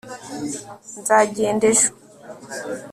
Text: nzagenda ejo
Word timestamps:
nzagenda 0.99 1.63
ejo 1.73 1.89